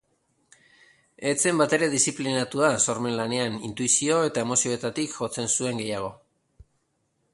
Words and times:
Ez 1.31 1.33
zen 1.43 1.59
batere 1.61 1.89
diziplinatua 1.91 2.71
sormen 2.85 3.15
lanean, 3.19 3.59
intuizio 3.69 4.17
eta 4.31 4.47
emozioetatik 4.49 5.15
jotzen 5.19 5.53
zuen 5.59 5.83
gehiago. 5.85 6.11